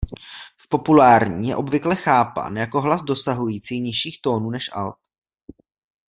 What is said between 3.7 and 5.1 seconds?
nižších tónů než alt.